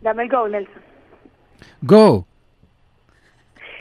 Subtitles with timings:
[0.00, 0.82] Dame el go, Nelson.
[1.82, 2.24] Go.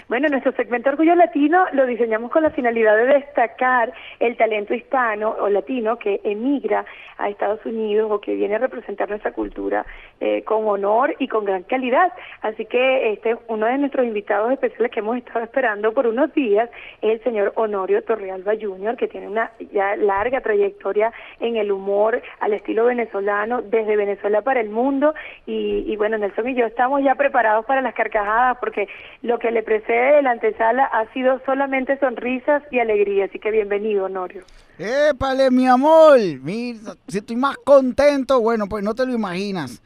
[0.08, 5.35] Bueno, nuestro segmento Orgullo Latino lo diseñamos con la finalidad de destacar el talento hispano
[5.38, 6.85] o latino que emigra
[7.17, 9.86] a Estados Unidos o que viene a representar nuestra cultura
[10.20, 12.14] eh, con honor y con gran calidad.
[12.41, 16.70] Así que este uno de nuestros invitados especiales que hemos estado esperando por unos días
[17.02, 22.22] es el señor Honorio Torrealba Jr., que tiene una ya larga trayectoria en el humor
[22.40, 25.13] al estilo venezolano, desde Venezuela para el mundo.
[25.45, 28.88] Y, y bueno, Nelson y yo estamos ya preparados para las carcajadas porque
[29.22, 33.52] lo que le precede de la antesala ha sido solamente sonrisas y alegría, así que
[33.52, 34.44] bienvenido, Honorio.
[34.80, 36.20] ¡Épale, mi amor!
[36.44, 39.81] Mira, si estoy más contento, bueno, pues no te lo imaginas.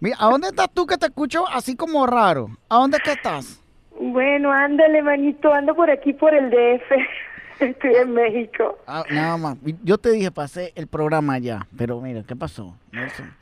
[0.00, 2.48] Mira, ¿a dónde estás tú que te escucho así como raro?
[2.68, 3.62] ¿A dónde es que estás?
[3.98, 6.92] Bueno, ándale, manito, ando por aquí por el DF.
[7.60, 8.78] Estoy en México.
[8.86, 9.56] Ah, nada más.
[9.82, 12.76] Yo te dije, pasé el programa ya, pero mira, ¿qué pasó?
[12.92, 13.32] Nelson?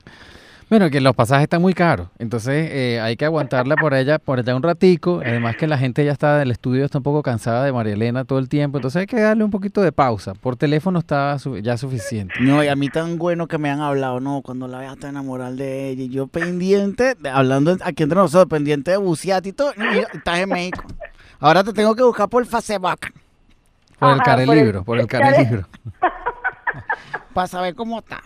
[0.74, 4.40] Bueno, que los pasajes están muy caros, entonces eh, hay que aguantarla por ella, por
[4.40, 5.20] allá un ratico.
[5.24, 8.24] Además que la gente ya está del estudio, está un poco cansada de María Elena
[8.24, 10.34] todo el tiempo, entonces hay que darle un poquito de pausa.
[10.34, 12.34] Por teléfono está ya suficiente.
[12.40, 15.10] No, y a mí tan bueno que me han hablado, no, cuando la veas tan
[15.10, 19.72] enamorada de ella, y yo pendiente, hablando aquí entre nosotros, pendiente de bucear y todo,
[19.76, 20.82] y estás en México.
[21.38, 23.12] Ahora te tengo que buscar por Facebook.
[24.00, 25.68] Por el carelibro, por el carelibro.
[27.32, 28.20] Para saber cómo está.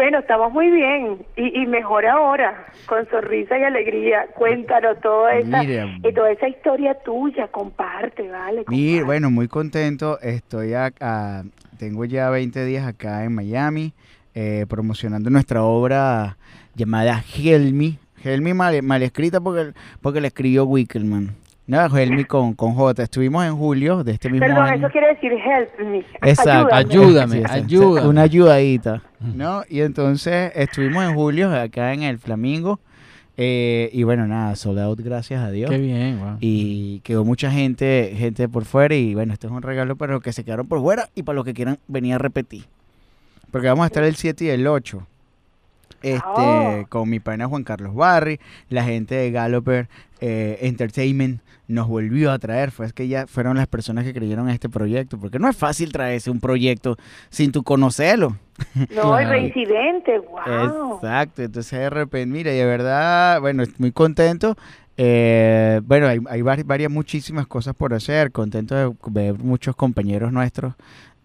[0.00, 4.28] Bueno, estamos muy bien y, mejor ahora, con sonrisa y alegría.
[4.34, 8.64] Cuéntanos toda esa, y toda esa historia tuya, comparte, ¿vale?
[8.68, 10.18] Mira, bueno, muy contento.
[10.22, 11.44] Estoy acá,
[11.78, 13.92] tengo ya 20 días acá en Miami
[14.34, 16.38] eh, promocionando nuestra obra
[16.74, 17.98] llamada Helmi.
[18.24, 21.36] Helmi mal, mal escrita porque, porque la escribió Wickelman.
[21.70, 23.00] No, Helmi con, con J.
[23.04, 24.78] Estuvimos en julio de este mismo Perdón, año.
[24.78, 26.04] eso quiere decir help me.
[26.28, 26.74] Exacto.
[26.74, 28.08] Ayúdame, ayúdame.
[28.08, 29.62] Una ayudadita, ¿no?
[29.68, 32.80] Y entonces estuvimos en julio acá en el Flamingo.
[33.36, 35.70] Eh, y bueno, nada, sold out, gracias a Dios.
[35.70, 36.38] Qué bien, wow.
[36.40, 38.96] Y quedó mucha gente, gente por fuera.
[38.96, 41.36] Y bueno, este es un regalo para los que se quedaron por fuera y para
[41.36, 42.64] los que quieran venir a repetir.
[43.52, 45.06] Porque vamos a estar el 7 y el 8
[46.02, 46.86] este, Oh.
[46.88, 49.88] con mi pana Juan Carlos Barry, la gente de Galloper
[50.20, 54.48] eh, Entertainment nos volvió a traer, fue es que ya fueron las personas que creyeron
[54.48, 56.96] en este proyecto, porque no es fácil traerse un proyecto
[57.30, 58.36] sin tu conocerlo.
[58.74, 59.30] No, el Claro.
[59.30, 60.94] reincidente, wow.
[60.96, 64.56] Exacto, entonces de repente, mira, y de verdad, bueno, estoy muy contento.
[65.02, 70.30] Eh, bueno, hay, hay vari- varias, muchísimas cosas por hacer, contento de ver muchos compañeros
[70.32, 70.74] nuestros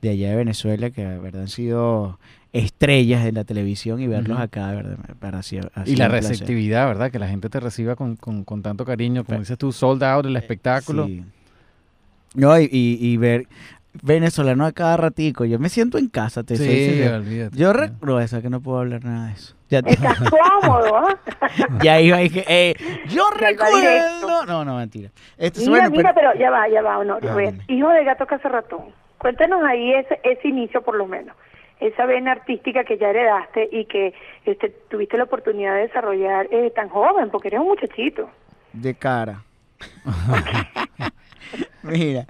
[0.05, 2.19] de allá de Venezuela que de verdad han sido
[2.53, 6.29] estrellas de la televisión y verlos acá, verdad, parece ha Y la placer.
[6.31, 7.11] receptividad, ¿verdad?
[7.11, 10.25] Que la gente te reciba con, con, con tanto cariño, como dices tú, sold out
[10.25, 11.05] el espectáculo.
[11.07, 11.23] Sí.
[12.33, 13.47] No, y, y, y ver
[14.03, 17.01] venezolano a cada ratico, yo me siento en casa, te Sí.
[17.53, 19.55] Yo re- no, eso que no puedo hablar nada de eso.
[19.69, 21.17] Ya, te- Estás cómodo, ¿ah?
[21.83, 22.75] ya iba y dije, eh,
[23.09, 24.45] yo recuerdo.
[24.45, 25.09] No, no, mentira.
[25.37, 27.31] Esto es Mira, bueno, mira, pero- pero ya va, ya va, Honorio.
[27.31, 28.81] Ah, hijo de gato ratón.
[29.25, 31.35] Cuéntanos ahí ese, ese inicio por lo menos.
[31.79, 34.13] Esa vena artística que ya heredaste y que
[34.45, 38.29] este, tuviste la oportunidad de desarrollar eh, tan joven, porque eres un muchachito.
[38.71, 39.41] de cara.
[41.81, 42.27] Mira,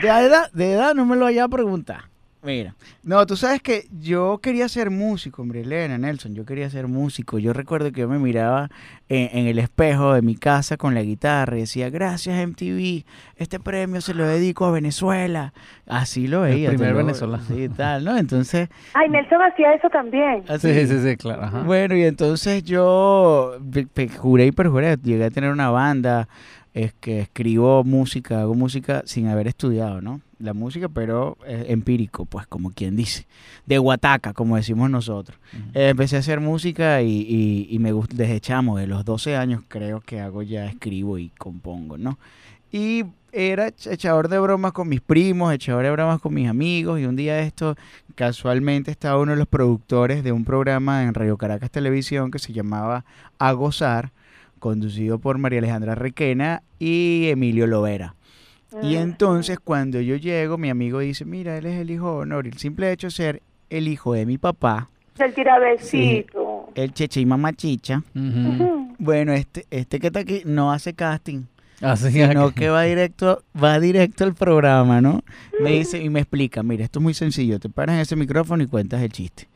[0.00, 2.02] de edad, de edad no me lo vaya a preguntar.
[2.46, 6.86] Mira, no, tú sabes que yo quería ser músico, hombre, Elena, Nelson, yo quería ser
[6.86, 7.40] músico.
[7.40, 8.70] Yo recuerdo que yo me miraba
[9.08, 13.04] en, en el espejo de mi casa con la guitarra y decía, gracias MTV,
[13.36, 15.52] este premio se lo dedico a Venezuela.
[15.86, 16.70] Así lo El veía.
[16.70, 17.42] te primer lo- venezolano.
[17.48, 18.16] Sí, tal, ¿no?
[18.16, 20.44] Entonces, Ay, Nelson hacía eso también.
[20.48, 20.72] así.
[20.72, 21.42] Sí, sí, sí, claro.
[21.42, 21.62] ajá.
[21.64, 23.58] Bueno, y entonces yo
[24.18, 26.28] juré y perjuré, llegué a tener una banda,
[26.74, 30.20] es que escribo música, hago música sin haber estudiado, ¿no?
[30.38, 33.26] La música, pero eh, empírico, pues como quien dice,
[33.64, 35.38] de guataca, como decimos nosotros.
[35.72, 39.34] Eh, empecé a hacer música y, y, y me gusta, desde chamo, de los 12
[39.36, 42.18] años creo que hago ya, escribo y compongo, ¿no?
[42.70, 47.00] Y era ech- echador de bromas con mis primos, echador de bromas con mis amigos.
[47.00, 47.76] Y un día de esto,
[48.14, 52.52] casualmente estaba uno de los productores de un programa en Radio Caracas Televisión que se
[52.52, 53.04] llamaba
[53.38, 54.10] A Gozar,
[54.58, 58.15] conducido por María Alejandra Requena y Emilio Lovera.
[58.82, 58.98] Y Mm.
[58.98, 62.46] entonces cuando yo llego, mi amigo dice, mira, él es el hijo de Honor.
[62.46, 64.88] El simple hecho de ser el hijo de mi papá,
[65.18, 66.68] El tirabecito.
[66.74, 68.02] el cheche y mamá chicha.
[68.98, 71.42] Bueno, este, este que está aquí no hace casting.
[71.82, 75.22] Así sino que- que va directo, va directo al programa, ¿no?
[75.60, 78.62] Me dice y me explica, mira, esto es muy sencillo, te paras en ese micrófono
[78.62, 79.46] y cuentas el chiste.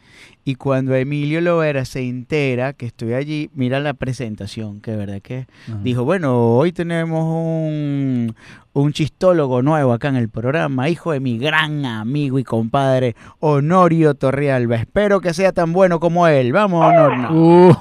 [0.45, 5.47] Y cuando Emilio Lovera se entera que estoy allí, mira la presentación, que verdad que
[5.69, 5.79] Ajá.
[5.83, 8.35] dijo, bueno, hoy tenemos un,
[8.73, 14.15] un chistólogo nuevo acá en el programa, hijo de mi gran amigo y compadre Honorio
[14.15, 14.77] Torrealba.
[14.77, 16.53] Espero que sea tan bueno como él.
[16.53, 17.31] Vamos, Honorio.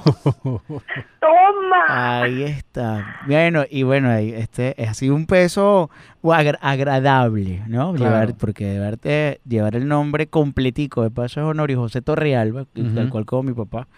[0.62, 0.80] Uh,
[1.20, 2.20] ¡Toma!
[2.22, 3.18] Ahí está.
[3.26, 5.90] Bueno, y bueno, este ha sido un peso
[6.22, 7.92] agra- agradable, ¿no?
[7.92, 8.14] Claro.
[8.14, 12.82] Llevar, porque de verte, llevar el nombre completico de paso es Honorio José Torrealba, que-
[12.82, 13.08] tal Ujú.
[13.10, 13.88] cual como mi papá.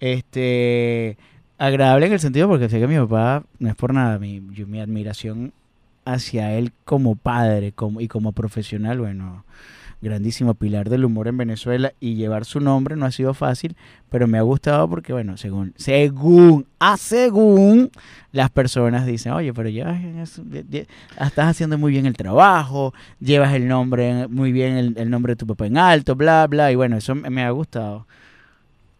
[0.00, 1.16] Este
[1.58, 4.66] agradable en el sentido porque sé que mi papá no es por nada, mi, yo-
[4.66, 5.52] mi admiración
[6.04, 9.44] hacia él como padre como, y como profesional, bueno,
[10.02, 13.76] grandísimo pilar del humor en Venezuela y llevar su nombre no ha sido fácil,
[14.10, 17.90] pero me ha gustado porque, bueno, según, según, a según
[18.32, 19.98] las personas dicen, oye, pero ya
[21.20, 25.46] estás haciendo muy bien el trabajo, llevas el nombre, muy bien el, nombre de tu
[25.46, 28.06] papá en alto, bla, bla, y bueno, eso me, ha gustado.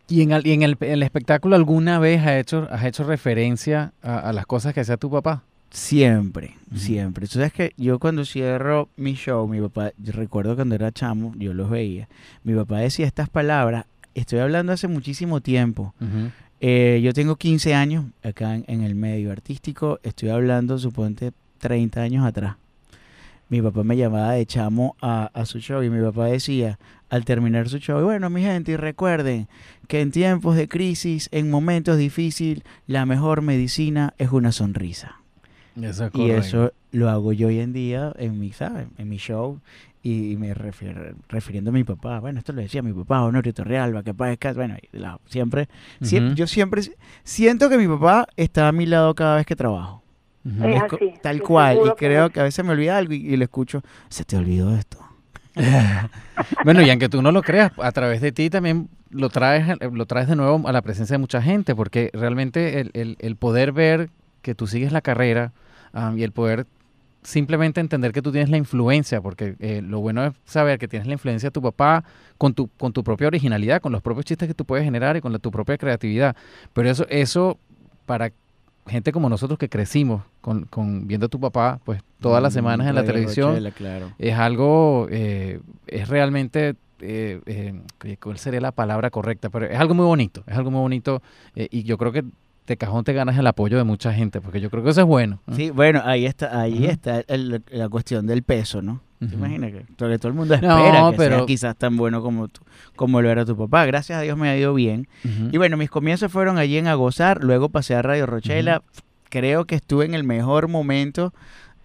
[0.08, 4.72] ¿Y en, el espectáculo alguna vez has hecho, has hecho referencia a, a las cosas
[4.72, 5.42] que hacía tu papá?
[5.72, 7.26] Siempre, siempre.
[7.26, 11.32] Tú sabes que yo cuando cierro mi show, mi papá, yo recuerdo cuando era chamo,
[11.38, 12.08] yo los veía,
[12.44, 15.94] mi papá decía estas palabras, estoy hablando hace muchísimo tiempo.
[16.60, 22.02] Eh, yo tengo 15 años acá en, en el medio artístico, estoy hablando, suponte, 30
[22.02, 22.56] años atrás.
[23.48, 26.78] Mi papá me llamaba de chamo a, a su show y mi papá decía,
[27.08, 29.48] al terminar su show, bueno, mi gente, y recuerden
[29.88, 35.21] que en tiempos de crisis, en momentos difíciles, la mejor medicina es una sonrisa.
[35.80, 38.86] Eso es Y eso lo hago yo hoy en día en mi, ¿sabes?
[38.98, 39.58] En mi show
[40.02, 42.18] y me refier- refiriendo a mi papá.
[42.20, 44.58] Bueno, esto lo decía mi papá, Honorio Torrealba, que descanse.
[44.58, 45.68] Bueno, la- siempre,
[46.00, 46.34] siem- Ujú.
[46.34, 46.82] yo siempre
[47.24, 50.02] siento que mi papá está a mi lado cada vez que trabajo.
[50.44, 51.78] Es así, tal cual.
[51.78, 54.36] Y que creo que a veces me olvida algo y, y le escucho, se te
[54.36, 54.98] olvidó esto.
[56.64, 60.06] Bueno, y aunque tú no lo creas, a través de ti también lo traes, lo
[60.06, 63.72] traes de nuevo a la presencia de mucha gente, porque realmente el, el- el poder
[63.72, 64.10] ver
[64.42, 65.52] que tú sigues la carrera
[65.92, 66.66] am, y el poder
[67.22, 71.06] simplemente entender que tú tienes la influencia, porque eh, lo bueno es saber que tienes
[71.06, 72.02] la influencia de tu papá
[72.36, 75.20] con tu, con tu propia originalidad, con los propios chistes que tú puedes generar y
[75.20, 76.34] con la- tu propia creatividad.
[76.72, 77.58] Pero eso, eso
[78.06, 78.32] para
[78.88, 82.54] gente como nosotros que crecimos con, con viendo a tu papá, pues todas las Mm,
[82.54, 84.10] semanas en la televisión, claro.
[84.18, 89.48] es algo, eh, es realmente, eh, eh, ¿cuál sería la palabra correcta?
[89.50, 91.22] Pero es algo muy bonito, es algo muy bonito
[91.54, 92.24] eh, y yo creo que
[92.66, 95.06] de cajón te ganas el apoyo de mucha gente, porque yo creo que eso es
[95.06, 95.40] bueno.
[95.46, 95.56] ¿no?
[95.56, 99.00] Sí, bueno, ahí está, ahí está el- la cuestión del peso, ¿no?
[99.18, 101.96] ¿Te imaginas que todo, que todo el mundo No, espera que sea pero- quizás tan
[101.96, 102.60] bueno como tú,
[102.96, 103.86] como lo era tu papá?
[103.86, 105.06] Gracias a Dios me ha ido bien.
[105.52, 108.82] Y bueno, mis comienzos fueron allí en Agozar, luego pasé a Radio Rochela.
[109.30, 111.32] Creo que estuve en el mejor momento,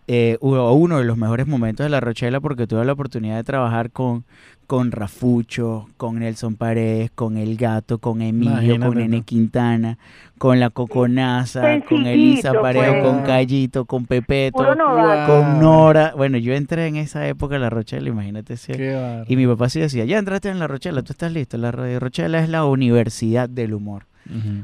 [0.07, 3.91] eh, uno de los mejores momentos de La Rochela, porque tuve la oportunidad de trabajar
[3.91, 4.23] con,
[4.65, 9.23] con Rafucho, con Nelson Paredes, con El Gato, con Emilio, con Nene.
[9.23, 9.97] Quintana,
[10.37, 13.03] con La Coconaza, con Elisa Paredes, pues.
[13.03, 16.13] con Callito, con Pepeto, con Nora.
[16.15, 18.71] Bueno, yo entré en esa época en La Rochela, imagínate si...
[18.71, 19.25] Qué.
[19.27, 21.57] Y mi papá sí decía, ya entraste en La Rochela, tú estás listo.
[21.57, 24.05] La Radio Rochela es la universidad del humor.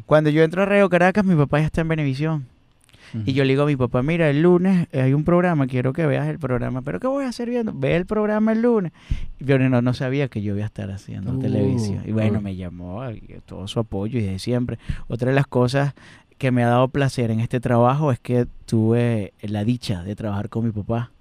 [0.06, 2.53] Cuando yo entro a Radio Caracas, mi papá ya está en Benevisión.
[3.26, 6.06] Y yo le digo a mi papá, mira, el lunes hay un programa, quiero que
[6.06, 6.82] veas el programa.
[6.82, 7.72] ¿Pero qué voy a hacer viendo?
[7.76, 8.92] Ve el programa el lunes.
[9.40, 12.02] Y yo no, no sabía que yo iba a estar haciendo Uh, televisión.
[12.06, 12.42] Y bueno, uh.
[12.42, 14.80] me llamó, y todo su apoyo y de siempre.
[15.08, 15.94] Otra de las cosas
[16.38, 20.50] que me ha dado placer en este trabajo es que tuve la dicha de trabajar
[20.50, 21.12] con mi papá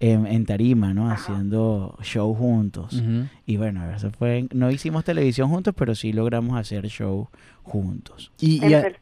[0.00, 1.10] en, en Tarima, ¿no?
[1.10, 3.02] Haciendo show juntos.
[3.44, 7.28] Y bueno, eso fue, no hicimos televisión juntos, pero sí logramos hacer show
[7.62, 8.32] juntos.
[8.40, 8.92] Y, y a-.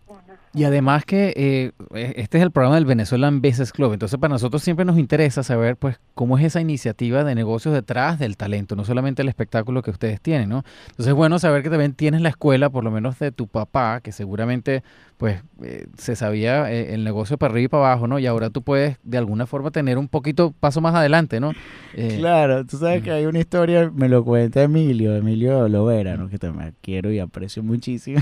[0.55, 1.73] Y además que eh,
[2.15, 5.77] este es el programa del Venezuelan Business Club, entonces para nosotros siempre nos interesa saber
[5.77, 9.91] pues cómo es esa iniciativa de negocios detrás del talento, no solamente el espectáculo que
[9.91, 10.63] ustedes tienen, ¿no?
[10.91, 14.01] Entonces es bueno saber que también tienes la escuela, por lo menos de tu papá,
[14.03, 14.83] que seguramente
[15.23, 18.19] pues eh, se sabía eh, el negocio para arriba y para abajo, ¿no?
[18.19, 21.53] Y ahora tú puedes de alguna forma tener un poquito paso más adelante, ¿no?
[21.95, 26.29] Eh, Claro, tú sabes que hay una historia, me lo cuenta Emilio, Emilio Lovera, ¿no?
[26.29, 28.21] que también quiero y aprecio muchísimo.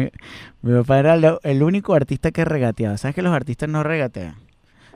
[0.62, 2.96] Mi papá era lo- el único artista que regateaba.
[2.96, 4.34] ¿Sabes que los artistas no regatean?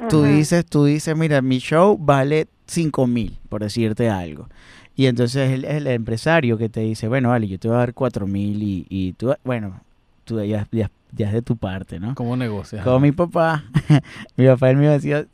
[0.08, 4.48] Tú dices, tú dices, mira, mi show vale 5 mil, por decirte algo.
[4.96, 7.94] Y entonces el, el empresario que te dice, bueno, vale, yo te voy a dar
[7.94, 9.80] 4 mil y, y tú, bueno,
[10.24, 12.14] tú ya, ya, ya es de tu parte, ¿no?
[12.14, 12.84] ¿Cómo negocias?
[12.84, 13.64] Como mi papá,
[14.36, 15.26] mi papá él me decía,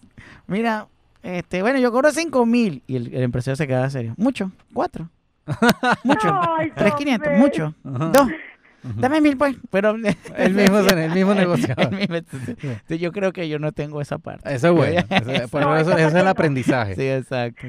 [0.46, 0.86] mira,
[1.22, 2.82] este, bueno, yo cobro 5 mil.
[2.86, 4.14] Y el, el empresario se quedaba serio.
[4.16, 5.08] Mucho, cuatro.
[6.04, 6.40] Mucho.
[6.76, 7.74] Tres quinientos, mucho.
[7.84, 8.12] Ajá.
[8.14, 8.28] Dos.
[8.82, 9.56] Dame mil, pues.
[9.70, 9.90] Pero
[10.36, 11.92] El mismo, el mismo negociador.
[11.92, 14.54] El mismo, entonces, entonces yo creo que yo no tengo esa parte.
[14.54, 15.02] Eso es bueno.
[15.10, 16.94] Eso, por No, eso, es el aprendizaje.
[16.94, 17.66] Sí, exacto.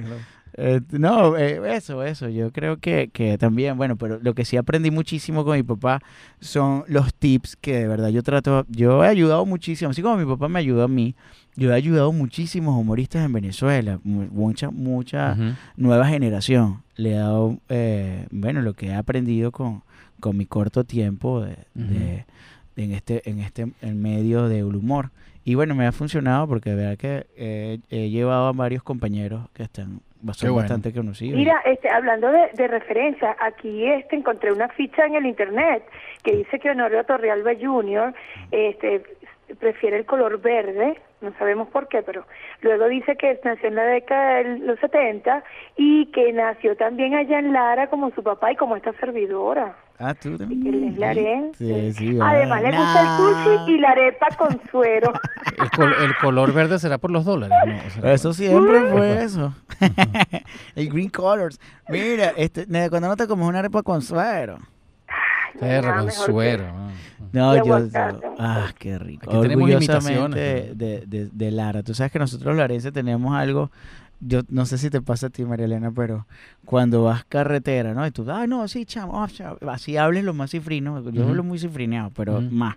[0.58, 2.28] Eh, no, eh, eso, eso.
[2.30, 6.02] Yo creo que, que también, bueno, pero lo que sí aprendí muchísimo con mi papá
[6.40, 8.66] son los tips que de verdad yo trato.
[8.70, 11.16] Yo he ayudado muchísimo, así como mi papá me ayudó a mí.
[11.56, 15.36] Yo he ayudado muchísimos humoristas en Venezuela, mu- mucha, mucha
[15.78, 16.82] nueva generación.
[16.96, 19.84] Le he dado, eh, bueno, lo que he aprendido con,
[20.20, 22.26] con mi corto tiempo de, de-
[22.76, 25.12] de en este, en este en medio del humor.
[25.44, 29.64] Y bueno, me ha funcionado porque de verdad que he llevado a varios compañeros que
[29.64, 30.56] están son Qué bueno.
[30.58, 31.38] bastante conocidos.
[31.38, 35.84] Mira, este, hablando de, de referencia, aquí este encontré una ficha en el internet
[36.24, 38.14] que dice que Honorio Torrealba Jr.
[38.52, 39.04] este,
[39.60, 42.26] prefiere el color verde, no sabemos por qué, pero
[42.62, 45.44] luego dice que nació en la década de los 70
[45.78, 49.76] y que nació también allá en Lara como su papá y como esta servidora.
[50.02, 50.84] Ah, tú que también.
[50.90, 51.94] es larense.
[51.94, 53.08] Sí, sí, Además le gusta el
[53.56, 55.14] sushi y la arepa con suero.
[55.62, 57.56] El, col- el color verde será por los dólares.
[57.66, 57.90] ¿no?
[57.92, 59.54] Será Eso por- siempre fue eso.
[60.76, 61.60] el green colors.
[61.90, 64.58] Mira, este, cuando no te comes una arepa con suero.
[65.60, 66.64] Perro, con que- suero.
[67.34, 67.56] ¿no?
[67.58, 67.90] Yo, yo-
[68.40, 69.30] ah, qué rico.
[69.30, 70.78] Aquí tenemos Orgullosamente imitaciones.
[70.78, 71.84] de, de, de Lara.
[71.84, 73.72] Tú sabes que nosotros los larenses tenemos algo,
[74.22, 76.28] yo no sé si te pasa a ti, María Elena, pero
[76.64, 78.06] cuando vas carretera, ¿no?
[78.06, 81.02] Y tú, ah, no, sí, chamo, chamo", así hables lo más cifrino.
[81.12, 82.76] Yo hablo muy cifrineado, pero más.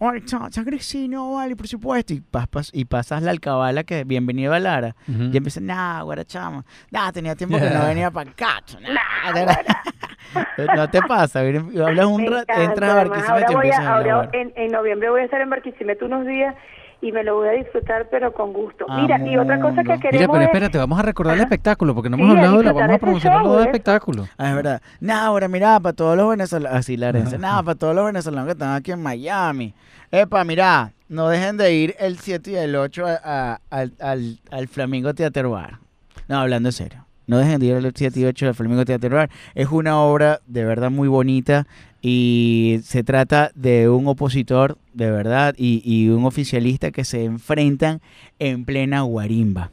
[0.00, 2.14] Ay, cha- chagrecino, vale, por supuesto.
[2.14, 4.96] Y, pas- pas- y pasas la alcabala que bienvenido a Lara.
[5.06, 6.64] Y empiezan, nah, güera chamo.
[6.90, 8.62] Nah, tenía tiempo que no venía para acá.
[8.80, 9.32] Nah,
[10.76, 13.84] no te pasa, viene- hablas un rato, entras a Barquisimeto y ahora voy a- empiezas
[13.86, 14.36] a ahora hablar.
[14.36, 16.54] en, en noviembre voy a estar en Barquisimeto unos días
[17.00, 18.84] y me lo voy a disfrutar, pero con gusto.
[18.88, 21.94] Mira, y otra cosa que queremos Mira, pero es- espérate, vamos a recordar el espectáculo,
[21.94, 23.66] porque no hemos hablado de la, vamos a promocionar show, los ¿eh?
[23.66, 24.28] espectáculos.
[24.36, 24.82] Ah, es verdad.
[25.00, 27.38] Nah, ahora mira, para todos los venezolanos, así la herencia.
[27.38, 29.74] Nah, para todos los venezolanos que están aquí en Miami.
[30.10, 34.38] Epa, mira, no dejen de ir el 7 y el 8 a- a- al, al,
[34.50, 35.78] al Flamingo Theater Bar.
[36.26, 37.04] No, hablando en serio.
[37.26, 39.30] No dejen de ir el 7 y 8 al Flamingo Theater Bar.
[39.54, 41.66] Es una obra de verdad muy bonita
[42.00, 48.00] y se trata de un opositor de verdad y, un oficialista que se enfrentan
[48.38, 49.70] en plena guarimba.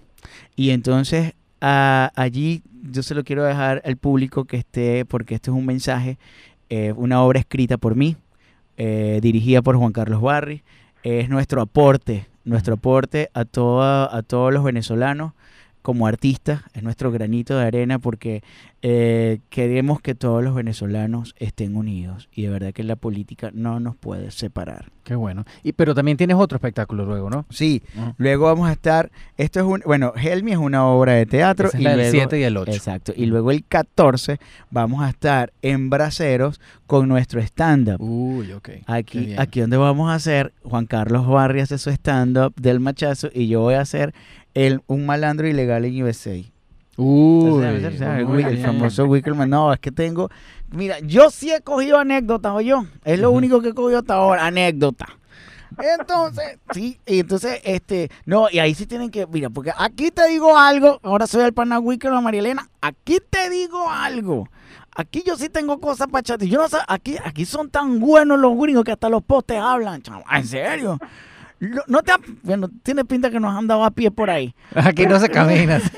[0.56, 5.58] Y entonces allí yo se lo quiero dejar al público que esté, porque esto es
[5.58, 6.18] un mensaje,
[6.70, 8.16] eh, una obra escrita por mí,
[8.78, 10.64] eh, dirigida por Juan Carlos Barri.
[11.04, 15.34] Es nuestro aporte, nuestro aporte a, toda, a todos los venezolanos
[15.86, 18.42] como artistas, es nuestro granito de arena porque
[18.82, 23.80] eh, queremos que todos los venezolanos estén unidos y de verdad que la política no
[23.80, 24.92] nos puede separar.
[25.04, 25.46] Qué bueno.
[25.62, 27.46] Y, pero también tienes otro espectáculo luego, ¿no?
[27.52, 27.84] Sí,
[28.18, 31.68] luego vamos a estar, esto es un, bueno, Helmi es una obra de teatro.
[31.68, 32.72] Esa es la del luego- 7 y el 8.
[32.72, 34.40] Exacto, y luego el 14
[34.72, 38.02] vamos a estar en Braceros con nuestro stand-up.
[38.02, 38.70] Uy, ok.
[38.88, 43.48] Aquí, aquí donde vamos a hacer, Juan Carlos Barri hace su stand-up del machazo y
[43.48, 44.16] yo voy a hacer
[44.56, 46.42] el, un malandro ilegal en USA.
[46.98, 47.64] Uy.
[47.64, 49.50] El, famoso Wickerman.
[49.50, 50.30] No, es que tengo.
[50.72, 52.86] Mira, yo sí he cogido anécdotas, o yo.
[53.04, 55.06] Es lo único que he cogido hasta ahora, anécdota.
[56.00, 60.26] Entonces, sí, y entonces, este, no, y ahí sí tienen que, mira, porque aquí te
[60.30, 64.48] digo algo, ahora soy el pana Wickerman, María Elena, aquí te digo algo.
[64.96, 66.48] Aquí yo sí tengo cosas para echarte.
[66.48, 70.02] Yo no sé, aquí, aquí son tan buenos los gringos que hasta los postes hablan,
[70.02, 70.24] chavo.
[70.32, 70.98] ¿En serio?
[71.88, 74.54] No te ha- bueno, tiene pinta que nos han dado a pie por ahí.
[74.76, 75.80] Aquí no se camina.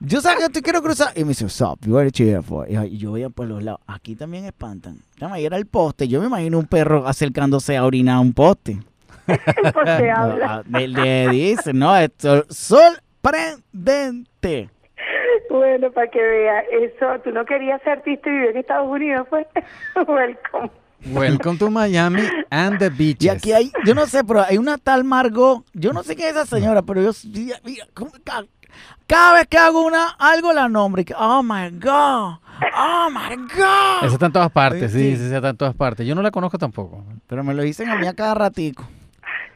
[0.00, 1.12] Yo sabes que te quiero cruzar.
[1.16, 2.70] Y me dice, stop, you are cheer for.
[2.70, 3.80] Y yo veía por los lados.
[3.86, 4.98] Aquí también espantan.
[5.38, 6.06] Y era el poste.
[6.06, 8.78] Yo me imagino un perro acercándose a orinar a un poste.
[9.26, 10.46] porque No, habla.
[10.56, 14.68] ah, le, le dice, no, esto sorprendente.
[15.48, 19.26] Bueno, para que vea, eso, tú no querías ser artista y vivir en Estados Unidos,
[19.30, 19.46] pues,
[20.06, 20.70] welcome.
[21.12, 23.22] Welcome to Miami and the beaches.
[23.24, 25.64] Y aquí hay, yo no sé, pero hay una tal Margot.
[25.72, 28.44] Yo no sé quién es esa señora, pero yo, mira, mira, ¿cómo- ca-
[29.06, 31.04] cada vez que hago una, algo la nombre.
[31.16, 32.38] Oh my God.
[32.76, 34.04] Oh my God.
[34.04, 35.28] Esa está en todas partes, sí, Sí.
[35.28, 36.06] sí, está en todas partes.
[36.06, 37.04] Yo no la conozco tampoco.
[37.28, 38.84] Pero me lo dicen a mí a cada ratico.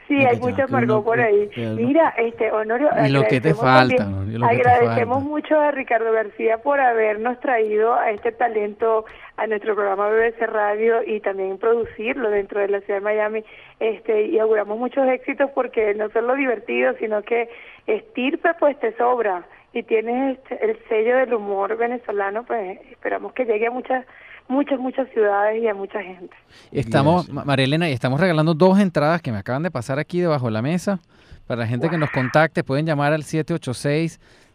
[0.07, 1.49] Sí, hay que Margot por ahí.
[1.55, 5.15] Mira, este, Honorio, Y lo que te agradecemos falta, también- Honorio, lo que te agradecemos
[5.19, 5.29] falta.
[5.29, 9.05] mucho a Ricardo García por habernos traído a este talento
[9.41, 13.43] a nuestro programa BBC Radio y también producirlo dentro de la ciudad de Miami.
[13.79, 17.49] Este, y auguramos muchos éxitos porque no solo divertido, sino que
[17.87, 19.43] estirpe pues te sobra
[19.73, 24.05] y tienes este, el sello del humor venezolano, pues esperamos que llegue a muchas
[24.47, 26.35] muchas muchas ciudades y a mucha gente.
[26.71, 27.33] Estamos, Yes.
[27.33, 30.47] Ma- María Elena, y estamos regalando dos entradas que me acaban de pasar aquí debajo
[30.47, 30.99] de la mesa.
[31.47, 33.23] Para la gente que nos contacte, pueden llamar al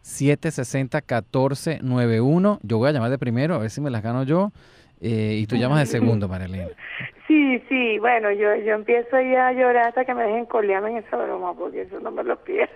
[0.07, 2.59] 786-760-1491.
[2.63, 4.53] Yo voy a llamar de primero, a ver si me las gano yo.
[5.01, 6.69] eh, y tú llamas de segundo, María Elena.
[7.27, 10.99] Sí, sí, bueno, yo yo empiezo ya a llorar hasta que me dejen colearme en
[10.99, 12.71] esa broma, porque eso no me lo pierdo.